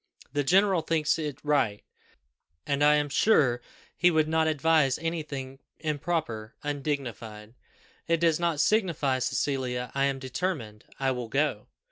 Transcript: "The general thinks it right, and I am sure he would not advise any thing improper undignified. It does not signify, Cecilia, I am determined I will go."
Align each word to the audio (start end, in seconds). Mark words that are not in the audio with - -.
"The 0.33 0.43
general 0.43 0.81
thinks 0.81 1.19
it 1.19 1.37
right, 1.43 1.83
and 2.65 2.83
I 2.83 2.95
am 2.95 3.07
sure 3.07 3.61
he 3.95 4.09
would 4.09 4.27
not 4.27 4.47
advise 4.47 4.97
any 4.97 5.21
thing 5.21 5.59
improper 5.79 6.55
undignified. 6.63 7.53
It 8.07 8.19
does 8.19 8.39
not 8.39 8.59
signify, 8.59 9.19
Cecilia, 9.19 9.91
I 9.93 10.05
am 10.05 10.17
determined 10.17 10.85
I 10.99 11.11
will 11.11 11.27
go." 11.29 11.67